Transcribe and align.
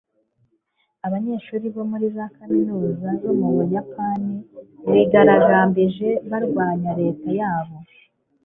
abanyeshuri 1.05 1.65
bo 1.75 1.83
muri 1.91 2.05
za 2.15 2.25
kaminuza 2.35 3.07
zo 3.21 3.31
mu 3.39 3.47
Buyapani 3.55 4.35
bigaragambije 4.93 6.09
barwanya 6.29 6.91
leta 7.01 7.29
yabo. 7.39 7.77